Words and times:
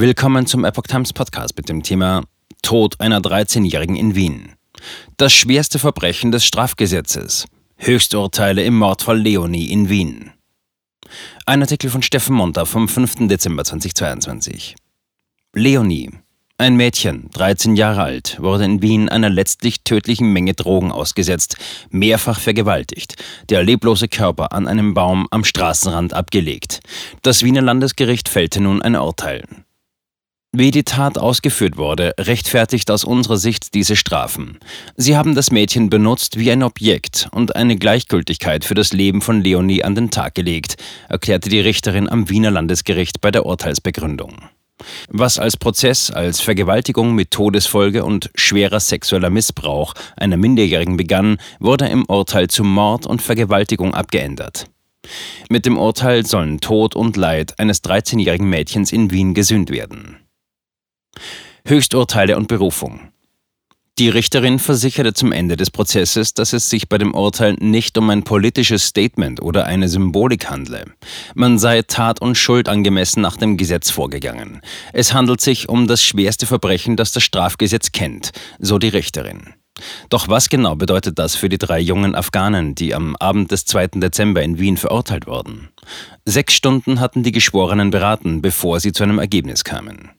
Willkommen 0.00 0.46
zum 0.46 0.64
Epoch 0.64 0.84
Times 0.84 1.12
Podcast 1.12 1.58
mit 1.58 1.68
dem 1.68 1.82
Thema 1.82 2.22
Tod 2.62 2.98
einer 3.02 3.20
13-Jährigen 3.20 3.96
in 3.96 4.14
Wien. 4.14 4.54
Das 5.18 5.30
schwerste 5.30 5.78
Verbrechen 5.78 6.32
des 6.32 6.42
Strafgesetzes. 6.46 7.44
Höchsturteile 7.76 8.62
im 8.62 8.78
Mordfall 8.78 9.20
Leonie 9.20 9.70
in 9.70 9.90
Wien. 9.90 10.30
Ein 11.44 11.60
Artikel 11.60 11.90
von 11.90 12.00
Steffen 12.00 12.34
Monter 12.34 12.64
vom 12.64 12.88
5. 12.88 13.28
Dezember 13.28 13.62
2022. 13.62 14.74
Leonie, 15.52 16.10
ein 16.56 16.76
Mädchen, 16.76 17.28
13 17.34 17.76
Jahre 17.76 18.00
alt, 18.00 18.38
wurde 18.40 18.64
in 18.64 18.80
Wien 18.80 19.10
einer 19.10 19.28
letztlich 19.28 19.84
tödlichen 19.84 20.32
Menge 20.32 20.54
Drogen 20.54 20.92
ausgesetzt, 20.92 21.58
mehrfach 21.90 22.40
vergewaltigt, 22.40 23.22
der 23.50 23.62
leblose 23.62 24.08
Körper 24.08 24.52
an 24.52 24.66
einem 24.66 24.94
Baum 24.94 25.28
am 25.30 25.44
Straßenrand 25.44 26.14
abgelegt. 26.14 26.80
Das 27.20 27.42
Wiener 27.42 27.60
Landesgericht 27.60 28.30
fällte 28.30 28.62
nun 28.62 28.80
ein 28.80 28.96
Urteil. 28.96 29.44
Wie 30.52 30.72
die 30.72 30.82
Tat 30.82 31.16
ausgeführt 31.16 31.76
wurde, 31.76 32.12
rechtfertigt 32.18 32.90
aus 32.90 33.04
unserer 33.04 33.36
Sicht 33.36 33.72
diese 33.72 33.94
Strafen. 33.94 34.58
Sie 34.96 35.16
haben 35.16 35.36
das 35.36 35.52
Mädchen 35.52 35.90
benutzt 35.90 36.40
wie 36.40 36.50
ein 36.50 36.64
Objekt 36.64 37.28
und 37.30 37.54
eine 37.54 37.76
Gleichgültigkeit 37.76 38.64
für 38.64 38.74
das 38.74 38.92
Leben 38.92 39.20
von 39.20 39.42
Leonie 39.42 39.84
an 39.84 39.94
den 39.94 40.10
Tag 40.10 40.34
gelegt, 40.34 40.74
erklärte 41.08 41.50
die 41.50 41.60
Richterin 41.60 42.08
am 42.08 42.28
Wiener 42.28 42.50
Landesgericht 42.50 43.20
bei 43.20 43.30
der 43.30 43.46
Urteilsbegründung. 43.46 44.42
Was 45.08 45.38
als 45.38 45.56
Prozess 45.56 46.10
als 46.10 46.40
Vergewaltigung 46.40 47.14
mit 47.14 47.30
Todesfolge 47.30 48.04
und 48.04 48.30
schwerer 48.34 48.80
sexueller 48.80 49.30
Missbrauch 49.30 49.94
einer 50.16 50.36
Minderjährigen 50.36 50.96
begann, 50.96 51.36
wurde 51.60 51.86
im 51.86 52.04
Urteil 52.06 52.48
zu 52.48 52.64
Mord 52.64 53.06
und 53.06 53.22
Vergewaltigung 53.22 53.94
abgeändert. 53.94 54.66
Mit 55.48 55.64
dem 55.64 55.78
Urteil 55.78 56.26
sollen 56.26 56.60
Tod 56.60 56.96
und 56.96 57.16
Leid 57.16 57.56
eines 57.60 57.84
13-jährigen 57.84 58.50
Mädchens 58.50 58.90
in 58.90 59.12
Wien 59.12 59.32
gesühnt 59.32 59.70
werden. 59.70 60.16
Höchsturteile 61.66 62.36
und 62.36 62.48
Berufung. 62.48 63.10
Die 64.00 64.08
Richterin 64.08 64.58
versicherte 64.58 65.12
zum 65.12 65.30
Ende 65.30 65.56
des 65.56 65.70
Prozesses, 65.70 66.32
dass 66.32 66.54
es 66.54 66.70
sich 66.70 66.88
bei 66.88 66.96
dem 66.96 67.12
Urteil 67.12 67.52
nicht 67.60 67.98
um 67.98 68.08
ein 68.08 68.22
politisches 68.22 68.86
Statement 68.86 69.42
oder 69.42 69.66
eine 69.66 69.90
Symbolik 69.90 70.48
handle. 70.48 70.86
Man 71.34 71.58
sei 71.58 71.82
Tat 71.82 72.22
und 72.22 72.38
Schuld 72.38 72.70
angemessen 72.70 73.20
nach 73.20 73.36
dem 73.36 73.58
Gesetz 73.58 73.90
vorgegangen. 73.90 74.62
Es 74.94 75.12
handelt 75.12 75.42
sich 75.42 75.68
um 75.68 75.86
das 75.86 76.02
schwerste 76.02 76.46
Verbrechen, 76.46 76.96
das 76.96 77.12
das 77.12 77.24
Strafgesetz 77.24 77.92
kennt, 77.92 78.30
so 78.58 78.78
die 78.78 78.88
Richterin. 78.88 79.52
Doch 80.08 80.28
was 80.28 80.48
genau 80.48 80.76
bedeutet 80.76 81.18
das 81.18 81.36
für 81.36 81.50
die 81.50 81.58
drei 81.58 81.78
jungen 81.78 82.14
Afghanen, 82.14 82.74
die 82.74 82.94
am 82.94 83.16
Abend 83.16 83.50
des 83.50 83.66
2. 83.66 83.88
Dezember 83.96 84.42
in 84.42 84.58
Wien 84.58 84.78
verurteilt 84.78 85.26
wurden? 85.26 85.68
Sechs 86.24 86.54
Stunden 86.54 87.00
hatten 87.00 87.22
die 87.22 87.32
Geschworenen 87.32 87.90
beraten, 87.90 88.40
bevor 88.40 88.80
sie 88.80 88.92
zu 88.92 89.02
einem 89.02 89.18
Ergebnis 89.18 89.62
kamen. 89.62 90.10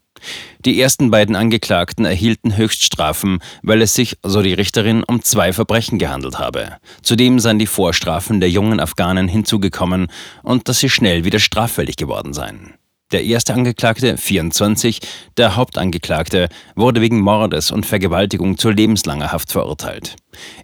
Die 0.65 0.79
ersten 0.81 1.11
beiden 1.11 1.35
Angeklagten 1.35 2.05
erhielten 2.05 2.57
Höchststrafen, 2.57 3.39
weil 3.63 3.81
es 3.81 3.93
sich, 3.93 4.17
so 4.23 4.41
die 4.41 4.53
Richterin, 4.53 5.03
um 5.03 5.21
zwei 5.21 5.53
Verbrechen 5.53 5.99
gehandelt 5.99 6.39
habe. 6.39 6.77
Zudem 7.01 7.39
seien 7.39 7.59
die 7.59 7.67
Vorstrafen 7.67 8.39
der 8.39 8.49
jungen 8.49 8.79
Afghanen 8.79 9.27
hinzugekommen 9.27 10.07
und 10.43 10.67
dass 10.67 10.79
sie 10.79 10.89
schnell 10.89 11.23
wieder 11.23 11.39
straffällig 11.39 11.95
geworden 11.95 12.33
seien. 12.33 12.75
Der 13.11 13.25
erste 13.25 13.53
Angeklagte, 13.53 14.15
24, 14.17 15.01
der 15.35 15.57
Hauptangeklagte, 15.57 16.47
wurde 16.75 17.01
wegen 17.01 17.19
Mordes 17.19 17.69
und 17.69 17.85
Vergewaltigung 17.85 18.57
zu 18.57 18.69
lebenslanger 18.69 19.33
Haft 19.33 19.51
verurteilt. 19.51 20.15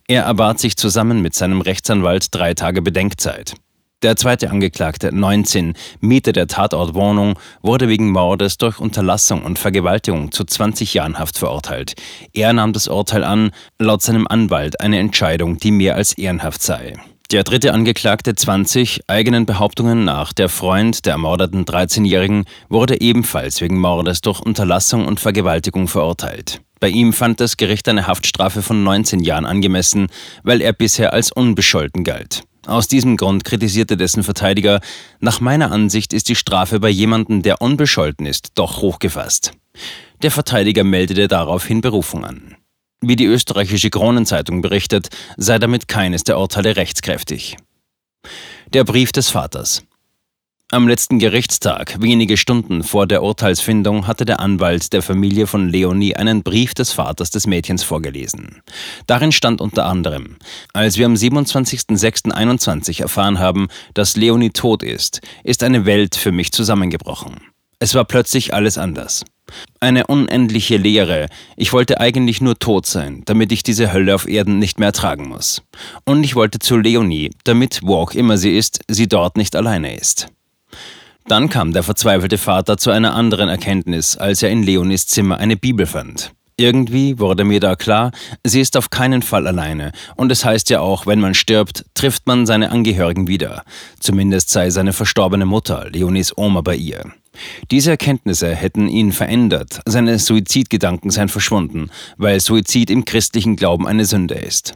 Er 0.07 0.23
erbat 0.23 0.59
sich 0.59 0.77
zusammen 0.77 1.21
mit 1.21 1.33
seinem 1.33 1.59
Rechtsanwalt 1.59 2.33
drei 2.33 2.53
Tage 2.53 2.81
Bedenkzeit. 2.81 3.55
Der 4.03 4.15
zweite 4.15 4.51
Angeklagte, 4.51 5.11
19, 5.11 5.73
Mieter 6.01 6.31
der 6.31 6.45
Tatortwohnung, 6.45 7.39
wurde 7.63 7.87
wegen 7.87 8.11
Mordes 8.11 8.59
durch 8.59 8.77
Unterlassung 8.79 9.41
und 9.41 9.57
Vergewaltigung 9.57 10.31
zu 10.31 10.43
20 10.43 10.93
Jahren 10.93 11.17
Haft 11.17 11.39
verurteilt. 11.39 11.95
Er 12.31 12.53
nahm 12.53 12.73
das 12.73 12.87
Urteil 12.87 13.23
an, 13.23 13.49
laut 13.79 14.03
seinem 14.03 14.27
Anwalt 14.27 14.81
eine 14.81 14.99
Entscheidung, 14.99 15.57
die 15.57 15.71
mehr 15.71 15.95
als 15.95 16.13
ehrenhaft 16.13 16.61
sei. 16.61 16.93
Der 17.31 17.43
dritte 17.43 17.73
Angeklagte, 17.73 18.35
20, 18.35 19.01
eigenen 19.07 19.47
Behauptungen 19.47 20.05
nach, 20.05 20.31
der 20.31 20.49
Freund 20.49 21.07
der 21.07 21.13
ermordeten 21.13 21.65
13-Jährigen, 21.65 22.45
wurde 22.69 23.01
ebenfalls 23.01 23.61
wegen 23.61 23.79
Mordes 23.79 24.21
durch 24.21 24.41
Unterlassung 24.41 25.07
und 25.07 25.19
Vergewaltigung 25.19 25.87
verurteilt. 25.87 26.61
Bei 26.79 26.89
ihm 26.89 27.13
fand 27.13 27.39
das 27.39 27.57
Gericht 27.57 27.89
eine 27.89 28.05
Haftstrafe 28.05 28.61
von 28.61 28.83
19 28.83 29.21
Jahren 29.21 29.47
angemessen, 29.47 30.05
weil 30.43 30.61
er 30.61 30.73
bisher 30.73 31.13
als 31.13 31.31
unbescholten 31.31 32.03
galt. 32.03 32.43
Aus 32.67 32.89
diesem 32.89 33.15
Grund 33.15 33.45
kritisierte 33.45 33.95
dessen 33.95 34.23
Verteidiger, 34.23 34.81
nach 35.21 35.39
meiner 35.39 35.71
Ansicht 35.71 36.11
ist 36.11 36.27
die 36.27 36.35
Strafe 36.35 36.81
bei 36.81 36.89
jemandem, 36.89 37.41
der 37.41 37.61
unbescholten 37.61 38.25
ist, 38.25 38.49
doch 38.55 38.81
hochgefasst. 38.81 39.53
Der 40.21 40.31
Verteidiger 40.31 40.83
meldete 40.83 41.29
daraufhin 41.29 41.79
Berufung 41.79 42.25
an. 42.25 42.57
Wie 42.99 43.15
die 43.15 43.25
österreichische 43.25 43.89
Kronenzeitung 43.89 44.61
berichtet, 44.61 45.07
sei 45.37 45.59
damit 45.59 45.87
keines 45.87 46.25
der 46.25 46.37
Urteile 46.39 46.75
rechtskräftig. 46.75 47.55
Der 48.73 48.83
Brief 48.83 49.13
des 49.13 49.29
Vaters. 49.29 49.83
Am 50.69 50.85
letzten 50.85 51.17
Gerichtstag, 51.17 51.95
wenige 52.01 52.35
Stunden 52.35 52.83
vor 52.83 53.07
der 53.07 53.23
Urteilsfindung, 53.23 54.05
hatte 54.05 54.25
der 54.25 54.41
Anwalt 54.41 54.91
der 54.91 55.01
Familie 55.01 55.47
von 55.47 55.69
Leonie 55.69 56.17
einen 56.17 56.43
Brief 56.43 56.73
des 56.73 56.91
Vaters 56.91 57.31
des 57.31 57.47
Mädchens 57.47 57.83
vorgelesen. 57.83 58.61
Darin 59.05 59.31
stand 59.31 59.61
unter 59.61 59.85
anderem, 59.85 60.35
als 60.73 60.97
wir 60.97 61.05
am 61.05 61.13
27.06.21 61.13 63.01
erfahren 63.01 63.39
haben, 63.39 63.69
dass 63.93 64.17
Leonie 64.17 64.49
tot 64.49 64.83
ist, 64.83 65.21
ist 65.45 65.63
eine 65.63 65.85
Welt 65.85 66.17
für 66.17 66.33
mich 66.33 66.51
zusammengebrochen. 66.51 67.37
Es 67.79 67.95
war 67.95 68.03
plötzlich 68.03 68.53
alles 68.53 68.77
anders. 68.77 69.23
Eine 69.79 70.07
unendliche 70.07 70.75
Leere. 70.75 71.27
Ich 71.55 71.71
wollte 71.71 72.01
eigentlich 72.01 72.41
nur 72.41 72.59
tot 72.59 72.85
sein, 72.85 73.21
damit 73.23 73.53
ich 73.53 73.63
diese 73.63 73.93
Hölle 73.93 74.13
auf 74.13 74.27
Erden 74.27 74.59
nicht 74.59 74.79
mehr 74.79 74.87
ertragen 74.87 75.29
muss. 75.29 75.61
Und 76.03 76.25
ich 76.25 76.35
wollte 76.35 76.59
zu 76.59 76.75
Leonie, 76.75 77.31
damit, 77.45 77.79
wo 77.83 77.95
auch 77.95 78.11
immer 78.11 78.37
sie 78.37 78.57
ist, 78.57 78.81
sie 78.89 79.07
dort 79.07 79.37
nicht 79.37 79.55
alleine 79.55 79.95
ist. 79.95 80.27
Dann 81.27 81.49
kam 81.49 81.73
der 81.73 81.83
verzweifelte 81.83 82.37
Vater 82.37 82.77
zu 82.77 82.89
einer 82.89 83.13
anderen 83.13 83.49
Erkenntnis, 83.49 84.15
als 84.15 84.43
er 84.43 84.49
in 84.49 84.63
Leonis 84.63 85.07
Zimmer 85.07 85.37
eine 85.37 85.57
Bibel 85.57 85.85
fand. 85.85 86.31
Irgendwie 86.55 87.19
wurde 87.19 87.43
mir 87.43 87.59
da 87.59 87.75
klar, 87.75 88.11
sie 88.45 88.61
ist 88.61 88.77
auf 88.77 88.89
keinen 88.89 89.21
Fall 89.21 89.45
alleine. 89.45 89.91
Und 90.15 90.31
es 90.31 90.45
heißt 90.45 90.69
ja 90.69 90.79
auch, 90.79 91.05
wenn 91.05 91.19
man 91.19 91.33
stirbt, 91.33 91.85
trifft 91.95 92.27
man 92.27 92.45
seine 92.45 92.71
Angehörigen 92.71 93.27
wieder. 93.27 93.63
Zumindest 93.99 94.49
sei 94.51 94.69
seine 94.69 94.93
verstorbene 94.93 95.45
Mutter, 95.45 95.89
Leonis 95.91 96.35
Oma, 96.37 96.61
bei 96.61 96.77
ihr. 96.77 97.03
Diese 97.71 97.91
Erkenntnisse 97.91 98.55
hätten 98.55 98.87
ihn 98.87 99.11
verändert, 99.11 99.81
seine 99.85 100.19
Suizidgedanken 100.19 101.11
seien 101.11 101.29
verschwunden, 101.29 101.91
weil 102.15 102.39
Suizid 102.39 102.89
im 102.89 103.03
christlichen 103.03 103.57
Glauben 103.57 103.85
eine 103.85 104.05
Sünde 104.05 104.35
ist. 104.35 104.75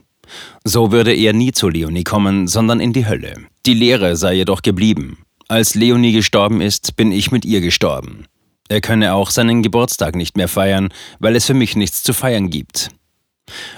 So 0.66 0.92
würde 0.92 1.14
er 1.14 1.32
nie 1.32 1.54
zu 1.54 1.70
Leonie 1.70 2.04
kommen, 2.04 2.48
sondern 2.48 2.82
in 2.82 2.94
die 2.94 3.08
Hölle. 3.08 3.36
Die 3.66 3.74
Lehre 3.74 4.18
sei 4.18 4.34
jedoch 4.34 4.62
geblieben. 4.62 5.18
Als 5.52 5.76
Leonie 5.76 6.14
gestorben 6.14 6.62
ist, 6.62 6.96
bin 6.96 7.12
ich 7.12 7.34
mit 7.34 7.44
ihr 7.44 7.60
gestorben. 7.60 8.24
Er 8.70 8.80
könne 8.80 9.14
auch 9.14 9.30
seinen 9.32 9.62
Geburtstag 9.64 10.16
nicht 10.16 10.38
mehr 10.38 10.48
feiern, 10.48 10.94
weil 11.20 11.36
es 11.36 11.46
für 11.46 11.54
mich 11.54 11.76
nichts 11.76 12.04
zu 12.04 12.14
feiern 12.14 12.50
gibt. 12.50 12.88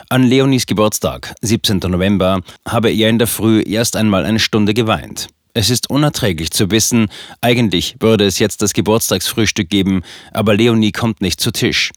An 0.07 0.21
Leonies 0.21 0.67
Geburtstag, 0.67 1.33
17. 1.41 1.79
November, 1.79 2.41
habe 2.67 2.91
er 2.91 3.09
in 3.09 3.17
der 3.17 3.25
Früh 3.25 3.63
erst 3.65 3.95
einmal 3.95 4.23
eine 4.23 4.37
Stunde 4.37 4.75
geweint. 4.75 5.29
Es 5.55 5.71
ist 5.71 5.89
unerträglich 5.89 6.51
zu 6.51 6.69
wissen, 6.69 7.07
eigentlich 7.41 7.95
würde 7.99 8.27
es 8.27 8.37
jetzt 8.37 8.61
das 8.61 8.73
Geburtstagsfrühstück 8.73 9.71
geben, 9.71 10.03
aber 10.31 10.53
Leonie 10.53 10.91
kommt 10.91 11.21
nicht 11.21 11.41
zu 11.41 11.51
Tisch. 11.51 11.91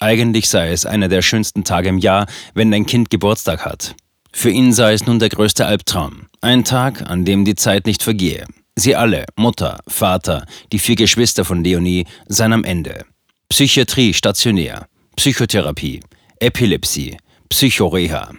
Eigentlich 0.00 0.48
sei 0.48 0.72
es 0.72 0.86
einer 0.86 1.06
der 1.06 1.22
schönsten 1.22 1.62
Tage 1.62 1.88
im 1.88 1.98
Jahr, 1.98 2.26
wenn 2.54 2.74
ein 2.74 2.84
Kind 2.84 3.10
Geburtstag 3.10 3.64
hat. 3.64 3.94
Für 4.32 4.50
ihn 4.50 4.72
sei 4.72 4.92
es 4.92 5.06
nun 5.06 5.20
der 5.20 5.28
größte 5.28 5.66
Albtraum. 5.66 6.26
Ein 6.40 6.64
Tag, 6.64 7.08
an 7.08 7.24
dem 7.24 7.44
die 7.44 7.54
Zeit 7.54 7.86
nicht 7.86 8.02
vergehe. 8.02 8.44
Sie 8.80 8.96
alle, 8.96 9.26
Mutter, 9.36 9.80
Vater, 9.86 10.46
die 10.72 10.78
vier 10.78 10.96
Geschwister 10.96 11.44
von 11.44 11.62
Leonie, 11.62 12.06
seien 12.28 12.54
am 12.54 12.64
Ende. 12.64 13.04
Psychiatrie 13.50 14.14
stationär, 14.14 14.86
Psychotherapie, 15.16 16.00
Epilepsie, 16.38 17.18
Psychoreha. 17.50 18.30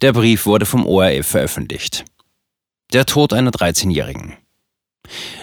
Der 0.00 0.12
Brief 0.12 0.46
wurde 0.46 0.64
vom 0.64 0.86
ORF 0.86 1.26
veröffentlicht. 1.26 2.04
Der 2.92 3.04
Tod 3.04 3.32
einer 3.32 3.50
13-Jährigen. 3.50 4.36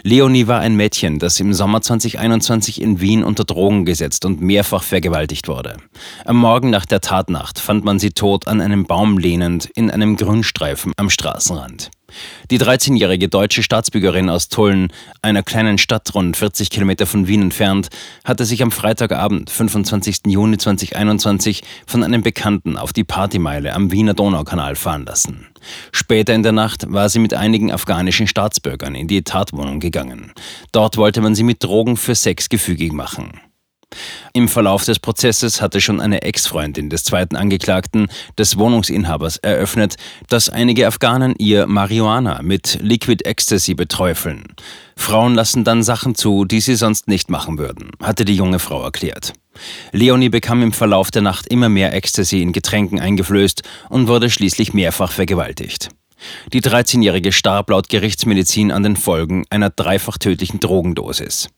Leonie 0.02 0.48
war 0.48 0.62
ein 0.62 0.78
Mädchen, 0.78 1.20
das 1.20 1.38
im 1.42 1.54
Sommer 1.54 1.82
2021 1.82 2.82
in 2.82 3.02
Wien 3.02 3.22
unter 3.22 3.44
Drogen 3.44 3.84
gesetzt 3.84 4.24
und 4.24 4.40
mehrfach 4.40 4.84
vergewaltigt 4.84 5.50
wurde. 5.50 5.76
Am 6.24 6.38
Morgen 6.38 6.70
nach 6.70 6.86
der 6.86 7.02
Tatnacht 7.02 7.60
fand 7.60 7.84
man 7.84 8.00
sie 8.00 8.12
tot 8.12 8.48
an 8.48 8.62
einem 8.62 8.86
Baum 8.86 9.18
lehnend 9.18 9.66
in 9.66 9.92
einem 9.92 10.16
Grünstreifen 10.16 10.94
am 10.96 11.10
Straßenrand. 11.10 11.92
Die 12.50 12.60
13-jährige 12.60 13.28
deutsche 13.28 13.64
Staatsbürgerin 13.64 14.30
aus 14.30 14.48
Tulln, 14.48 14.88
einer 15.22 15.44
kleinen 15.44 15.78
Stadt 15.78 16.14
rund 16.16 16.38
40 16.38 16.70
Kilometer 16.70 17.06
von 17.06 17.28
Wien 17.28 17.42
entfernt, 17.42 17.90
hatte 18.24 18.46
sich 18.46 18.64
am 18.64 18.72
Freitagabend, 18.72 19.50
25. 19.50 20.22
Juni 20.28 20.58
2021, 20.58 21.64
von 21.86 22.04
einem 22.04 22.22
Bekannten 22.22 22.78
auf 22.78 22.94
die 22.94 23.04
Partymeile 23.04 23.74
am 23.74 23.92
Wiener 23.92 24.14
Donaukanal 24.14 24.76
fahren 24.76 25.06
lassen. 25.06 25.48
Später 25.92 26.34
in 26.34 26.44
der 26.44 26.54
Nacht 26.54 26.92
war 26.92 27.10
sie 27.10 27.20
mit 27.20 27.34
einigen 27.34 27.72
afghanischen 27.72 28.28
Staatsbürgern 28.28 28.96
in 28.96 29.08
die 29.08 29.24
Tatwohnung 29.24 29.80
gegangen. 29.80 30.32
Dort 30.72 30.98
wollte 30.98 31.22
man 31.22 31.36
sie 31.36 31.44
mit 31.44 31.64
Drogen 31.64 31.98
für 31.98 32.16
Sex 32.16 32.50
gefügig 32.50 32.94
machen. 32.94 33.42
Im 34.34 34.48
Verlauf 34.48 34.86
des 34.86 35.00
Prozesses 35.00 35.62
hatte 35.62 35.82
schon 35.82 36.00
eine 36.00 36.22
Ex-Freundin 36.22 36.90
des 36.90 37.04
zweiten 37.04 37.36
Angeklagten, 37.36 38.08
des 38.38 38.58
Wohnungsinhabers, 38.58 39.38
eröffnet, 39.38 39.96
dass 40.30 40.50
einige 40.50 40.86
Afghanen 40.86 41.34
ihr 41.38 41.66
Marihuana 41.66 42.42
mit 42.44 42.78
Liquid 42.82 43.26
Ecstasy 43.26 43.74
beträufeln. 43.74 44.44
Frauen 44.96 45.34
lassen 45.34 45.64
dann 45.64 45.84
Sachen 45.84 46.16
zu, 46.16 46.46
die 46.46 46.60
sie 46.60 46.76
sonst 46.76 47.08
nicht 47.08 47.30
machen 47.30 47.58
würden, 47.58 47.92
hatte 48.02 48.26
die 48.26 48.36
junge 48.36 48.60
Frau 48.60 48.84
erklärt. 48.84 49.34
Leonie 49.92 50.30
bekam 50.30 50.62
im 50.62 50.72
Verlauf 50.72 51.10
der 51.10 51.24
Nacht 51.24 51.48
immer 51.48 51.70
mehr 51.70 51.94
Ecstasy 51.94 52.42
in 52.42 52.54
Getränken 52.54 53.00
eingeflößt 53.00 53.64
und 53.90 54.08
wurde 54.08 54.30
schließlich 54.30 54.74
mehrfach 54.74 55.12
vergewaltigt. 55.12 55.90
Die 56.54 56.62
13-Jährige 56.62 57.32
starb 57.32 57.70
laut 57.70 57.90
Gerichtsmedizin 57.90 58.72
an 58.72 58.84
den 58.84 58.96
Folgen 58.96 59.46
einer 59.50 59.70
dreifach 59.70 60.18
tödlichen 60.18 60.60
Drogendosis. 60.60 61.50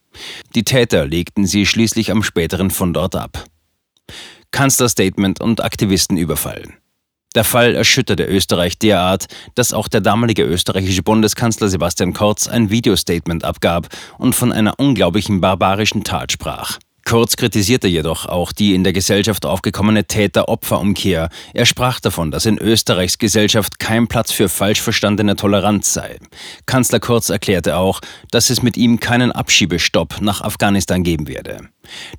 Die 0.56 0.64
Täter 0.64 1.06
legten 1.06 1.46
sie 1.46 1.66
schließlich 1.66 2.12
am 2.12 2.24
späteren 2.24 2.72
Fundort 2.72 3.16
ab. 3.16 3.46
Kanzlerstatement 4.52 5.42
und 5.42 5.64
Aktivistenüberfall. 5.64 6.64
Der 7.36 7.44
Fall 7.44 7.76
erschütterte 7.76 8.24
Österreich 8.26 8.80
derart, 8.80 9.28
dass 9.54 9.74
auch 9.74 9.88
der 9.88 10.02
damalige 10.02 10.44
österreichische 10.44 11.04
Bundeskanzler 11.04 11.70
Sebastian 11.70 12.14
Kurz 12.14 12.48
ein 12.48 12.72
Videostatement 12.72 13.44
abgab 13.44 13.88
und 14.18 14.34
von 14.34 14.52
einer 14.52 14.80
unglaublichen 14.80 15.40
barbarischen 15.40 16.04
Tat 16.04 16.32
sprach. 16.32 16.80
Kurz 17.10 17.38
kritisierte 17.38 17.88
jedoch 17.88 18.28
auch 18.28 18.52
die 18.52 18.76
in 18.76 18.84
der 18.84 18.94
Gesellschaft 18.94 19.44
aufgekommene 19.44 20.06
Täter-Opfer-Umkehr. 20.06 21.30
Er 21.56 21.66
sprach 21.66 22.00
davon, 22.00 22.30
dass 22.30 22.46
in 22.46 22.60
Österreichs 22.60 23.18
Gesellschaft 23.18 23.80
kein 23.80 24.08
Platz 24.08 24.32
für 24.32 24.48
falsch 24.48 24.80
verstandene 24.80 25.36
Toleranz 25.36 25.92
sei. 25.92 26.20
Kanzler 26.68 27.00
Kurz 27.00 27.30
erklärte 27.30 27.78
auch, 27.78 28.02
dass 28.30 28.52
es 28.52 28.62
mit 28.62 28.78
ihm 28.78 29.00
keinen 29.00 29.32
Abschiebestopp 29.32 30.22
nach 30.22 30.42
Afghanistan 30.42 31.02
geben 31.02 31.28
werde. 31.28 31.70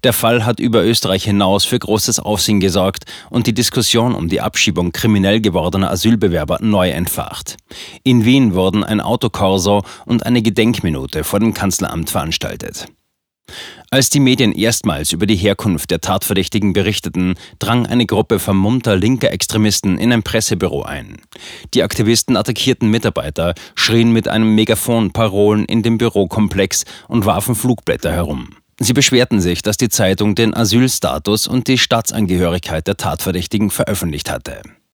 Der 0.02 0.12
Fall 0.12 0.44
hat 0.44 0.58
über 0.58 0.82
Österreich 0.82 1.22
hinaus 1.22 1.64
für 1.64 1.78
großes 1.78 2.19
Aufsehen 2.19 2.58
gesorgt 2.58 3.04
und 3.31 3.46
die 3.46 3.54
Diskussion 3.54 4.12
um 4.12 4.28
die 4.28 4.40
Abschiebung 4.40 4.90
kriminell 4.90 5.40
gewordener 5.40 5.93
Asylbewerber 5.93 6.58
neu 6.62 6.90
entfacht. 6.90 7.58
In 8.02 8.25
Wien 8.25 8.54
wurden 8.54 8.82
ein 8.82 9.00
Autokorso 9.00 9.84
und 10.04 10.26
eine 10.26 10.43
Gedenkminute 10.43 11.22
vor 11.22 11.38
dem 11.38 11.54
Kanzleramt 11.54 12.10
veranstaltet. 12.10 12.88
Als 13.92 14.08
die 14.08 14.20
Medien 14.20 14.52
erstmals 14.52 15.10
über 15.10 15.26
die 15.26 15.34
Herkunft 15.34 15.90
der 15.90 16.00
Tatverdächtigen 16.00 16.72
berichteten, 16.72 17.34
drang 17.58 17.87
eine 17.87 18.06
Gruppe 18.06 18.38
vermummter 18.38 18.94
linker 18.94 19.32
Extremisten 19.32 19.98
in 19.98 20.12
ein 20.12 20.22
Pressebüro 20.22 20.82
ein. 20.82 21.16
Die 21.75 21.82
Aktivisten 21.82 22.37
attackierten 22.37 22.88
Mitarbeiter, 22.88 23.52
schrien 23.75 24.12
mit 24.12 24.28
einem 24.28 24.54
Megafon 24.54 25.10
Parolen 25.10 25.64
in 25.64 25.82
dem 25.82 25.98
Bürokomplex 25.98 26.84
und 27.08 27.26
warfen 27.26 27.56
Flugblätter 27.56 28.12
herum. 28.12 28.50
Sie 28.78 28.92
beschwerten 28.92 29.40
sich, 29.40 29.60
dass 29.60 29.76
die 29.76 29.88
Zeitung 29.88 30.36
den 30.36 30.54
Asylstatus 30.54 31.48
und 31.48 31.66
die 31.66 31.76
Staatsangehörigkeit 31.76 32.86
der 32.86 32.96
Tatverdächtigen 32.96 33.70
veröffentlicht 33.70 34.31
hatte. 34.31 34.62